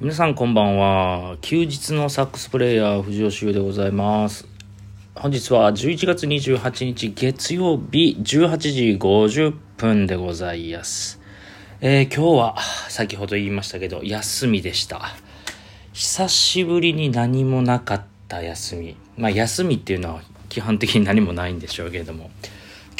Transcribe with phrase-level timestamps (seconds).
[0.00, 1.38] 皆さんこんばんは。
[1.40, 4.46] 休日のサックスプレイヤー、藤尾修でございます。
[5.16, 11.20] 本日は11月28日月曜日18時50分でございます。
[11.80, 12.56] えー今日は
[12.88, 15.02] 先ほど言いましたけど、休みでした。
[15.92, 18.96] 久しぶりに何もなかった休み。
[19.16, 22.30] まあ休みっていうのは基本的に何もないんでしょうけれども。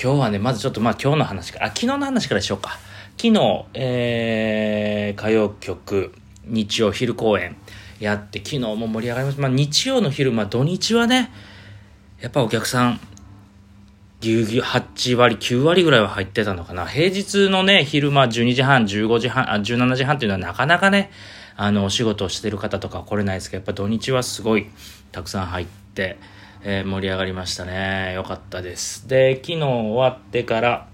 [0.02, 2.70] 今日はね、まずちょっとまあ今日の話から、あ、昨日の話からしようか。
[3.16, 6.12] 昨日、えー、歌謡曲、
[6.48, 7.56] 日曜昼公演
[8.00, 9.42] やって、昨日も盛り上がりました。
[9.42, 11.30] まあ日曜の昼、まあ土日はね、
[12.20, 13.00] やっぱお客さん、
[14.20, 16.86] ぎゅうぎゅう8割、9割ぐらいは入ってたのかな。
[16.86, 21.10] 平日のね、昼間12時半、15時半、あ17時半っていうのはなかなかね、
[21.56, 24.66] あの、お仕事をしてる方とか来れないですけど、やっぱ土日はすごい
[25.12, 26.18] たくさん入って、
[26.62, 28.14] えー盛り上がりましたね。
[28.14, 29.06] よかったです。
[29.08, 30.88] で、昨日終わってから、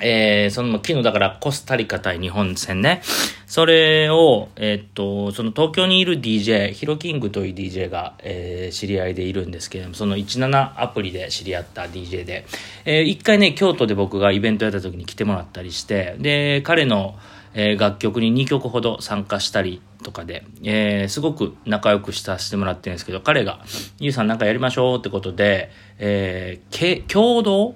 [0.00, 3.02] えーその、昨日だからコスタリカ対日本戦ね。
[3.46, 12.46] それを、えっと、その東京にいる DJ、ヒロキングという DJ が、えー知り合いでいるんですけれども、その17アプリで知り合った DJ で、
[12.84, 17.16] えー一回ね、京都で僕がイベントやった時に来てもらったりして、で、彼の、
[17.54, 23.60] えー楽曲に2曲ほど参加したりとかで、えーすごく仲良くさせてもらってるんですけど、彼が、
[24.00, 27.74] ゆうさんなんかやりましょうってことで、えーけ共同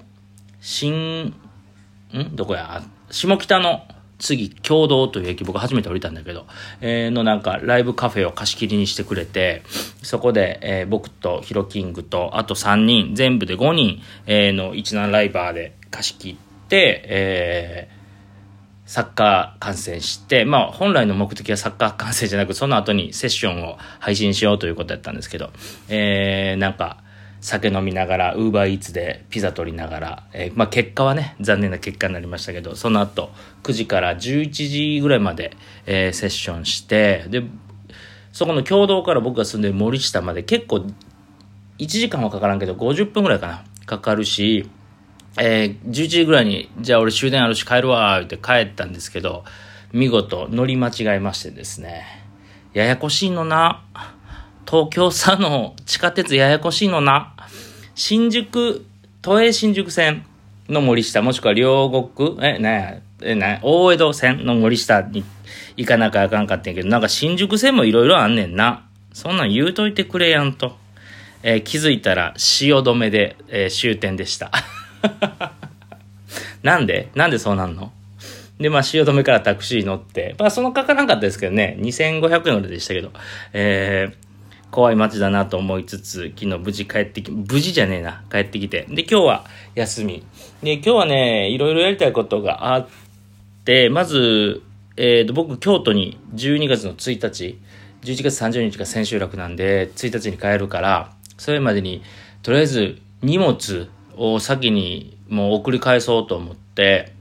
[0.59, 2.35] 新、ん？
[2.35, 2.81] どこや？
[3.11, 3.83] 下北の
[4.19, 6.45] 次、共同という駅、僕初めて降りたんだけど、
[6.81, 9.63] えーのなんかライブカフェを貸し切りにしてくれて、
[10.03, 17.99] そこで、えー僕とヒロキングと、あと3人、全部で5人、えーの17ライバーで貸し切って、えー
[18.89, 25.51] サッカー観戦して、まあ本来の目的はサッカー観戦じゃなく、その後にセッションを配信しようということだったんですけど、
[25.89, 27.03] えー、なんか、
[27.41, 33.31] 酒飲みながら、ウーバーイーツでピザ取りながら、えーまあ結果はね、残念な結果になりましたけど、その後、
[33.63, 37.43] 9時から11時ぐらいまで、えーセッションして、で、
[38.31, 40.85] そこの共同から僕が住んでる森下まで結構、
[41.77, 44.69] 1時間はかからんけど、50分ぐらいかな、かかるし、
[45.37, 49.45] えー、11時ぐらいに、じゃあ俺終電あるし帰るわ、って帰ったんですけど、
[49.93, 52.05] 見事乗り間違えましてですね、
[52.73, 53.83] ややこしいのな、
[54.69, 57.33] 東京佐野地下鉄ややこしいのな、
[57.95, 58.85] 新宿、
[59.23, 60.27] 都営新宿線
[60.67, 65.23] の森下、もしくは両国、え、なんや、え、な大江戸線の森下に
[65.75, 68.85] 行かなきゃあかんかってんけど、なんか新宿線もいろいろあんねんな。
[69.11, 70.77] そんなん言うといてくれやんと。
[71.41, 74.51] えー気づいたら汐留で、えー終点でした。
[76.61, 77.09] なんで？
[77.15, 77.91] なんでそうなんの？
[78.59, 83.11] で、まあ、汐留からタクシー乗って、まあ、そのかからんかったですけどね、2500円ぐらいでしたけど、
[83.53, 84.28] えー、
[84.71, 88.85] 怖い街だなと思いつつ、昨日無事帰ってき、無事じゃねえな、帰ってきて。
[88.89, 90.23] で、今日は休み。
[90.61, 92.87] で、今日はね、いろいろやりたいことがあっ
[93.65, 94.61] て、まず、
[94.95, 97.59] えーと、僕、京都に12月の1日、
[98.03, 102.03] 11月30日が千秋楽なんで、1日に帰るから、それまでに、
[102.43, 107.13] とりあえず荷物を先にもう送り返そうと思って、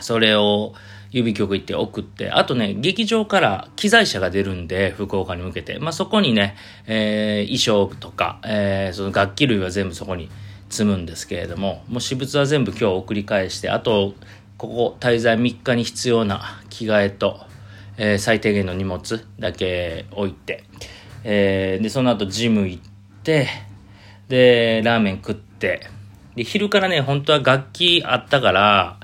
[0.00, 0.74] それを
[1.16, 5.78] 郵便局行って送って、あとね、劇場から機材車が出るんで、福岡に向けて。
[5.78, 6.56] まあ、そこにね、
[6.86, 10.28] えー衣装とか、えーその楽器類は全部そこに
[10.68, 14.12] 積むんですけれども、もう私物は全部今日送り返して、あと、
[14.58, 17.40] ここ滞在3日に必要な着替えと、
[17.96, 20.64] えー最低限の荷物だけ置いて、
[21.24, 22.82] えーで、その後ジム行っ
[23.22, 23.48] て、
[24.28, 25.88] で、ラーメン食って、
[26.34, 28.98] で、昼からね、本当は楽器あったから、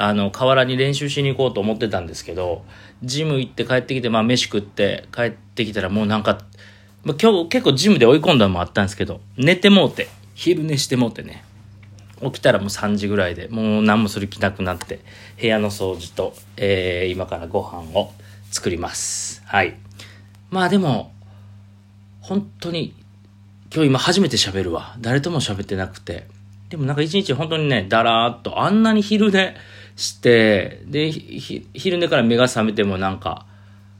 [0.00, 2.64] あの、河原に練習しに行こうと思ってたんですけど、
[3.02, 6.38] ジム行って帰ってきて、まあ飯食って帰ってきたらもうなんか、
[7.02, 11.42] まあ、今日結構ジムで追い込んだのもあったんですけど、寝てもうて、昼寝してもうてね、
[12.22, 15.00] 起きたらもう3時ぐらいで、もう何もする気なくなって、
[15.40, 18.12] 部屋の掃除と、えー今からご飯を
[18.52, 19.42] 作ります。
[19.46, 19.76] はい。
[20.50, 21.12] まあでも、
[22.20, 22.94] 本当に、
[23.74, 24.94] 今日今初めて喋るわ。
[25.00, 26.28] 誰とも喋ってなくて。
[26.68, 29.56] でもなんか一日本当にね、だらーっと、あんなに昼寝
[29.98, 33.46] して、で、ひ昼寝から目が覚めてもなんか、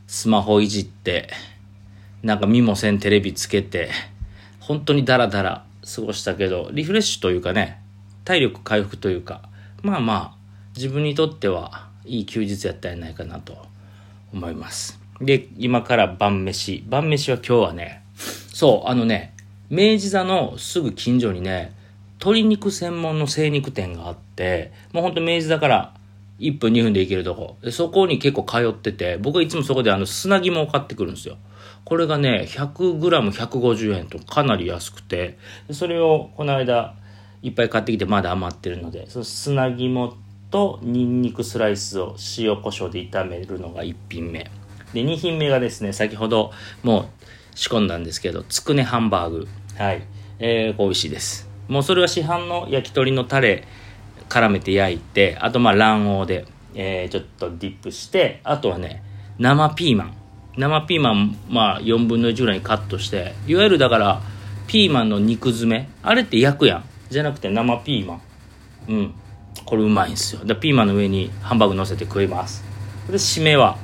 [0.07, 1.29] スマホいじって、
[2.23, 3.91] なんか見もせんテレビつけて、
[4.61, 5.65] 本当にダラダラ
[5.95, 7.83] 過ごしたけど、リフレッシュというかね、
[8.25, 9.49] 体力回復というか、
[9.83, 10.39] まあまあ、
[10.77, 13.59] 自分にとってはいい休日やったんじゃないかなと
[14.33, 15.01] 思います。
[15.21, 16.85] で、今から晩飯。
[16.87, 19.35] 晩飯は今日はね、そう、あのね、
[19.69, 21.73] 明治座のすぐ近所にね、
[22.21, 25.95] 鶏肉専門の精肉店があって、もうほんと明治座から
[26.41, 27.57] 1分2分で行けるとこ。
[27.63, 31.37] でそこに結構通ってて、僕はいつもそこであの砂肝を買ってくるんですよ。
[31.85, 35.39] これがね、100g150 円とかなり安くて、
[35.71, 36.95] それをこの間
[37.43, 40.15] いっぱい買ってきてまだ余ってるので、その砂肝
[40.51, 44.51] とニンニクスライスを塩コショウで炒めるのが1品目。
[44.93, 47.07] で、2品目がですね、先ほどもう
[47.55, 49.49] 仕込んだんですけど、つくねハンバーグ。
[49.77, 50.03] はい。
[50.41, 51.48] えー、美味しいです。
[51.69, 53.65] もうそれは市販の焼き鳥のタレ
[54.29, 59.03] 絡めて焼いて、あとまあ卵黄で、えー、ちょっとディップして、あとはね、
[59.39, 60.15] 生ピーマン。
[60.57, 64.23] 生ピーマン、まあ4分の1ぐらいにカットして、いわゆるだから、
[64.67, 65.89] ピーマンの肉詰め。
[66.03, 66.85] あれって焼くやん。
[67.11, 68.23] じゃなくて生ピーマン。
[68.89, 69.15] うん。
[69.65, 70.45] これうまいんですよ。
[70.45, 72.65] で、ピーマンの上にハンバーグ乗せて食います。
[73.09, 73.79] で、締めは、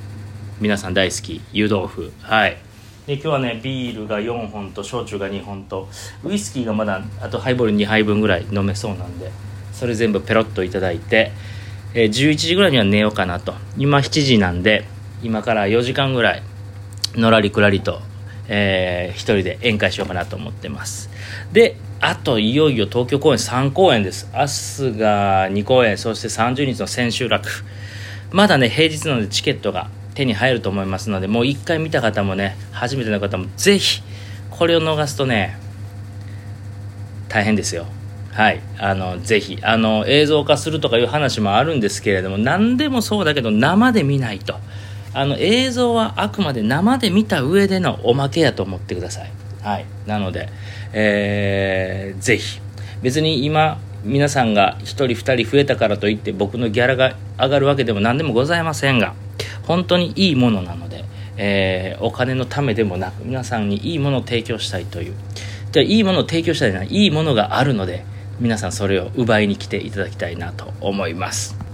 [0.59, 2.11] 皆さん大好き、湯豆腐。
[2.21, 2.57] はい。
[3.07, 5.87] で今日はねビールが4本と焼酎が2本と
[6.23, 9.31] ウイスキーがまだあとハイボール2杯分ぐらい飲めそうなんで
[9.73, 11.31] それ全部ペロッといただいて、
[11.93, 13.53] えー、11時ぐらいには寝ようかなと。
[13.77, 14.85] 今7時なんで
[15.21, 16.43] 今から4時間ぐらい
[17.15, 17.99] のらりくらりと、
[18.47, 21.09] えー、一人で宴会しようかなと思ってます。
[21.51, 24.29] であといよいよ東京公演3公演です。
[24.33, 27.49] 明日が2公演そして30日の千秋楽。
[28.31, 34.01] まだね平日なのでチケットが手に入ると思いますのでもう一回見た方もね初めての方もぜひ
[34.49, 35.57] これを逃すとね
[37.29, 37.85] 大変ですよ。
[38.31, 38.61] はい。
[38.77, 44.55] あのぜひあの映像化するとかいう話もあるんですけれども何でもそうだけど生で見ないと。
[45.13, 49.31] あの映像はあくまで生で見た上でのおまけやと思ってください。
[49.61, 49.85] はい。
[50.05, 50.49] なので、
[50.93, 52.59] えー、ぜひ。
[53.01, 59.13] 別に今皆さんが1人2人増えたからといって僕のギャラが上がるわけでも何でもございませんが
[59.65, 61.05] 本当にいいものなので、
[61.37, 65.13] えー、お金のためでもなく皆さんにいいものを提供したいという。
[65.71, 68.05] じゃいいものを提供したいないいものがあるので
[68.39, 71.64] 皆さんそれを奪いに来ていただきたいなと思います。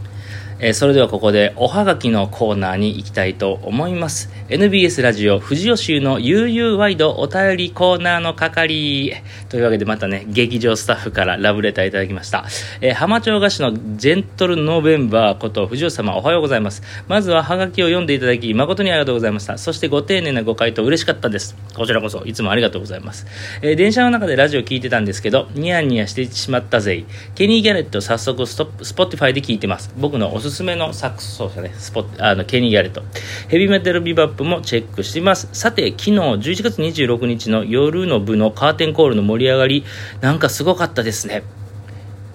[0.63, 4.29] え、それではここでおはがきのコーナーに行きたいと思います。
[4.47, 9.15] NBS ラジオ藤吉の悠々ワイドお便りコーナーの係。
[9.49, 12.45] というわけでまたね、劇場スタッフからラブレターいただきました。
[12.79, 16.83] えー、浜町菓子のジェントルノーベンバーこと藤吉様おはようございます。
[17.07, 19.57] まずははがきを読んでいただき誠にありがとうございました。
[19.57, 21.55] そしてご丁寧なご回答嬉しかったです。
[21.73, 23.25] こちらこそいつもありがとうございます。
[23.63, 27.03] えー、電車の中でラジオ聞いてたんですけど、ニヤニヤしてしまったぜ。
[27.33, 29.91] ケニー・ギャレット早速ストップ Spotify で聞いてます。
[29.97, 33.01] 僕のおすすめのサックス奏者ね、スポあのケニー・ギャレット。
[33.47, 35.49] ヘビメタルビバップもチェックしています。
[35.53, 39.83] さて、昨日11月26日の夜の部のカーテンコールの盛り上がり、
[40.19, 41.43] なんかすごかったですね。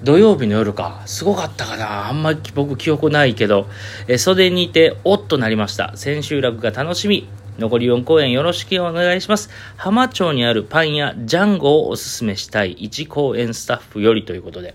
[0.02, 1.02] 土曜日の夜か。
[1.06, 3.66] すごかったかなあんまり僕記憶ないけど、
[4.08, 5.92] え袖にいて、おっとなりました。
[5.96, 7.28] 千秋楽が楽しみ。
[7.58, 9.50] 残り4公演よろしくお願いします。
[9.76, 14.74] 浜町にあるパン屋ジャンゴをおすすめしたい1公演スタッフよりということで。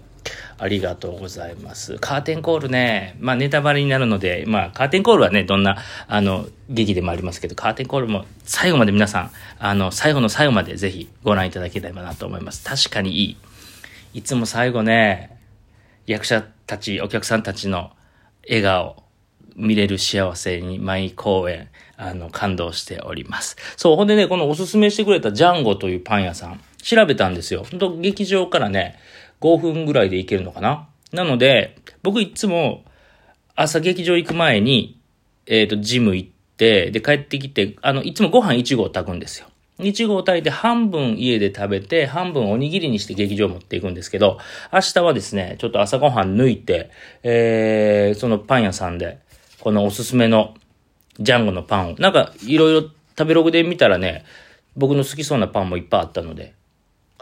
[0.62, 1.98] ありがとうございます。
[1.98, 5.78] カーテンコールね、まあネタバレになるので、まあカーテンコールはね、どんな、
[6.08, 12.64] あの、劇でもありますけど、カーテンコールも最後まで皆さん、あの、最後の最後までぜひご覧いただければなと思います。
[12.64, 13.38] 確かにいい。
[14.14, 15.36] いつも最後ね、
[16.06, 17.90] 役者たち、お客さんたちの
[18.48, 19.02] 笑顔、
[19.56, 23.58] 見れる幸せに毎公演、あの、感動しております。
[23.78, 27.64] そう、ほんでね、このおすすめしてくれたジャンゴというパン屋さん、調べたんですよ。
[27.64, 29.00] ほんと、劇場からね、
[29.42, 30.88] 5分ぐらいで行けるのかな？
[31.12, 32.86] なので、僕いつも
[33.56, 35.00] 朝劇場行く前に、
[35.46, 39.48] えっ、ー、と、ジム行って、で、帰ってきて、あの、いつもご飯1合炊くんですよ。
[39.80, 44.38] 1合炊いて半分家で食べて、半分おにぎりにして劇場持っていくんですけど、
[44.72, 46.92] 明日はですね、ちょっと朝ごはん抜いて、
[47.24, 49.20] えー、そのパン屋さんで、
[49.60, 50.54] このおすすめの
[51.20, 54.24] ジャンゴのパンを、なんかいろいろ食べログで見たらね、
[54.78, 56.54] 僕の好きそうなパンもいっぱいあったので、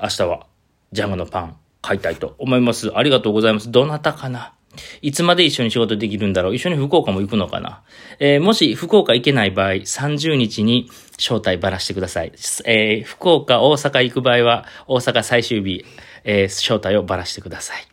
[0.01, 0.45] 明日は
[0.91, 1.57] ジャンゴのパン
[1.89, 2.91] 買いたいと思います。
[2.95, 3.71] ありがとうございます。
[3.71, 4.53] どなたかな？
[5.01, 6.55] いつまで一緒に仕事できるんだろう？
[6.55, 7.81] 一緒に福岡も行くのかな？
[8.19, 12.31] えー、もし福岡行けない場合、30日に招待ばらしてください。
[12.65, 15.83] えー、福岡、大阪行く場合は、大阪最終日、
[16.23, 17.87] えー、招待をばらしてください。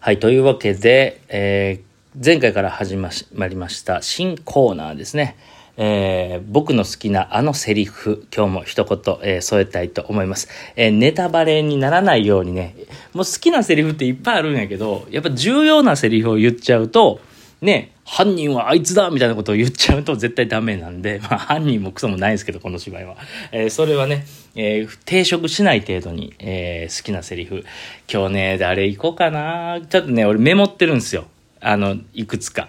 [0.00, 3.10] はい、というわけで、えー、前回から始ま
[3.46, 5.36] りました新コーナーですね。
[5.76, 10.48] えー、僕の好きなあのセリフ、今日も一言、えー、添えたいと思います。
[10.76, 12.74] えー、ネタバレにならないようにね、
[13.12, 17.20] もう好きなセリフっていっぱいあるんやけど、やっぱ重要なセリフを言っちゃうと、
[17.60, 23.16] ね、犯人はあいつだみたいなことを言っちゃうと絶対ダメなんで、まあ犯人もクソもないんですけど、この芝居は。
[23.52, 27.64] えー、それはね、えー、抵触しない程度に、えー、好きなセリフ。
[28.10, 31.24] 今日ね、誰行こうかなちょっとね、俺メモってるんですよ。
[31.60, 32.68] あの、いくつか。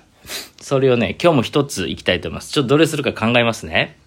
[0.62, 2.52] それをね、今日も一つ行きたいと思います。
[2.52, 3.98] ちょっとどれするか考えますね。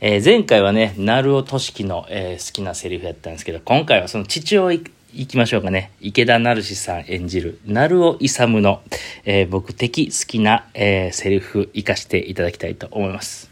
[0.00, 4.78] えー、前回はね、鳴尾俊樹の、えー、好きなセリフやったんですけど、今回はその父親
[5.12, 5.90] 行きましょうかね。
[6.00, 8.82] 池田成志さん演じる、鳴尾勇の、
[9.24, 13.50] えー、僕的好きな、えー、セリフ活かしていただきたいと思います。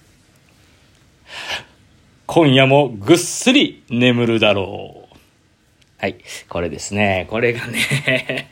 [2.26, 5.16] 今夜もぐっすり眠るだろう。
[5.98, 6.16] はい。
[6.48, 7.26] これですね。
[7.30, 8.50] これがね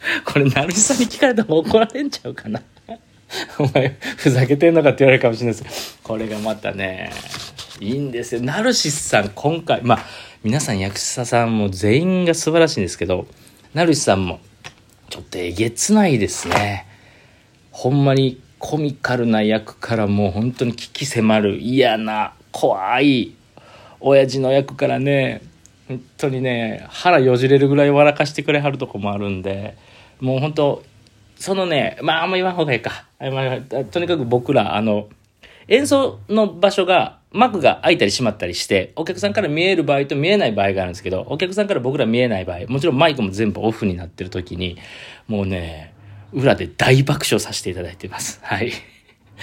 [0.24, 2.62] これ、成さんに聞かれたら怒られんちゃうかな？
[3.58, 7.12] お前、ふざけてんのかって言われるかもしれないですこれがまたね、
[7.80, 8.40] いいんですよ。
[8.40, 10.06] ナルシスさん、今回、まあ、
[10.42, 13.26] 皆さん役者さんも全員が素晴らしいんですけど、
[13.74, 14.40] ナルシスさんも、
[15.08, 16.86] ちょっとえげつないですね。
[17.70, 23.34] ほんまにコミカルな役からもう本当に危機迫る嫌な怖い
[24.00, 25.40] 親父の役からね
[25.88, 29.76] 本当にね腹よじれるぐらい笑かしてくれはるとこもあるんで
[30.20, 30.82] もう本当
[31.36, 33.06] そのねまああんま言わん方がいいか
[33.90, 35.08] とにかく僕らあの
[35.68, 44.78] 演奏の場所が幕が開いたり閉まったりしてお客さんから見える場合と見えない場合があるんですけどお客さんから僕ら見えない場合もちろんマイクも全部オフになってる時に
[45.28, 45.94] もうね
[46.32, 48.40] 裏で大爆笑させていただいてます。
[48.42, 48.72] はい。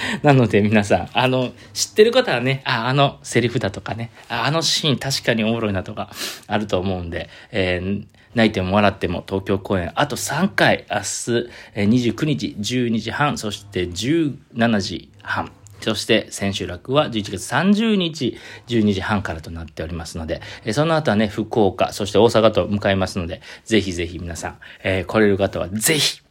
[0.24, 6.10] なので皆さん、あの、知ってる方はね、あ、あのセリフだとかね、ああのシーン確かにおもろいなとか
[6.48, 15.52] あると思うんで、えー、泣いても笑っても東京公演、あと3回、明日、えー、29日12時半、そして17時半、
[15.82, 18.38] そして千秋楽は11月30日
[18.68, 26.22] 12時半からとなっておりますので、え、その後はね、福岡、そして大阪と向かいますので、ぜひぜひ皆さん、えー、来れる方はぜひ、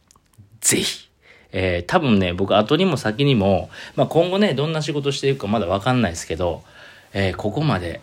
[0.59, 1.06] ぜひ、
[1.51, 6.63] えー、多分ね、僕後にも先にも、まあ、今後ね、どんな仕事していくかまだわかんないですけど、
[7.13, 8.01] えー、ここまで、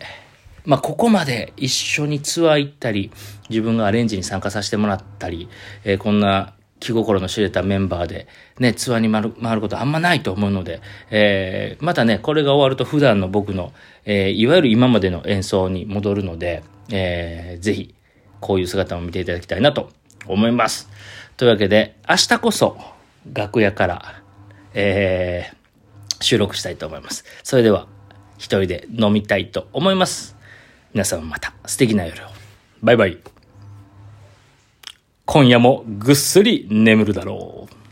[0.65, 3.11] まあ、ここまで一緒にツアー行ったり、
[3.49, 5.47] 自分がアレンジに参加させてもらったり、
[5.83, 8.27] えー、こんな気心の知れたメンバーで、
[8.59, 13.73] ね、ツアーに回る回ることあんまないと思うので、えー、またね、これが終わると普段の僕の、
[14.05, 17.95] えー、いわゆる今までの演奏に戻るので、えー、ぜひ、
[18.39, 19.89] こういう姿も見ていただきたいなと
[20.27, 20.89] 思います。
[21.37, 22.77] というわけで、明日こそ
[23.33, 24.23] 楽屋から、
[24.73, 27.25] えー、収録したいと思います。
[27.43, 27.87] それでは、
[28.37, 30.35] 一人で飲みたいと思います。
[30.93, 32.29] 皆さんまた素敵な夜を。
[32.81, 33.17] バイバイ。
[35.25, 37.84] 今夜もぐっすり眠るだろう。